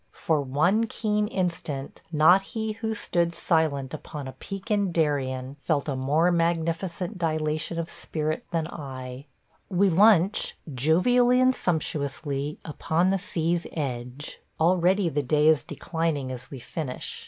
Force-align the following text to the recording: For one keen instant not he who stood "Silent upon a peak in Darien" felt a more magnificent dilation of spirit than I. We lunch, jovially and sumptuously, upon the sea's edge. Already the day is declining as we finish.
For 0.13 0.41
one 0.41 0.87
keen 0.87 1.27
instant 1.27 2.01
not 2.11 2.41
he 2.41 2.71
who 2.71 2.95
stood 2.95 3.35
"Silent 3.35 3.93
upon 3.93 4.27
a 4.27 4.31
peak 4.31 4.71
in 4.71 4.91
Darien" 4.91 5.57
felt 5.61 5.87
a 5.87 5.95
more 5.95 6.31
magnificent 6.31 7.19
dilation 7.19 7.77
of 7.77 7.87
spirit 7.87 8.43
than 8.49 8.65
I. 8.67 9.27
We 9.69 9.91
lunch, 9.91 10.57
jovially 10.73 11.39
and 11.39 11.53
sumptuously, 11.55 12.57
upon 12.65 13.09
the 13.09 13.19
sea's 13.19 13.67
edge. 13.73 14.39
Already 14.59 15.07
the 15.07 15.21
day 15.21 15.47
is 15.47 15.61
declining 15.61 16.31
as 16.31 16.49
we 16.49 16.57
finish. 16.57 17.19